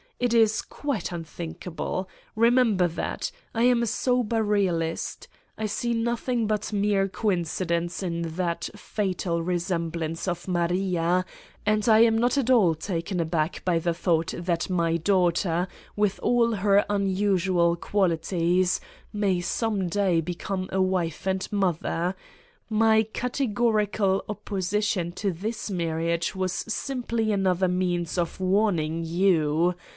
It 0.19 0.35
is 0.35 0.61
quite 0.61 1.11
unthinkable. 1.11 2.07
Bemem 2.37 2.77
122 2.77 2.77
Satan's 2.77 2.77
Diary 2.77 2.89
her 2.89 2.95
that. 2.95 3.31
I 3.55 3.63
am 3.63 3.83
a 3.83 3.87
sober 3.87 4.43
realist: 4.43 5.27
I 5.57 5.65
see 5.65 5.93
nothing 5.93 6.45
but 6.47 6.71
mere 6.73 7.07
coincidence 7.07 8.01
in 8.03 8.23
that 8.35 8.69
fatal 8.75 9.41
resemblance 9.41 10.27
of 10.27 10.47
Maria 10.47 11.25
and 11.67 11.87
I 11.89 11.99
am 11.99 12.17
not 12.19 12.37
at 12.37 12.51
all 12.51 12.75
taken 12.75 13.19
aback 13.19 13.63
by 13.65 13.77
the 13.79 13.95
thought 13.95 14.33
that 14.37 14.69
my 14.71 14.97
daughter, 14.97 15.67
with 15.95 16.19
all 16.21 16.53
her 16.55 16.83
unusual 16.89 17.75
qualities, 17.75 18.79
may 19.13 19.39
some 19.39 19.87
day 19.87 20.21
become 20.21 20.67
a 20.71 20.81
wife 20.81 21.27
and 21.27 21.51
mother.... 21.51 22.15
My 22.69 23.03
categorical 23.03 24.23
opposition 24.29 25.11
to 25.13 25.31
this 25.31 25.69
marriage 25.71 26.35
was 26.35 26.53
simply 26.67 27.31
another 27.31 27.67
means 27.67 28.17
of 28.19 28.39
warning 28.39 29.03
you. 29.03 29.75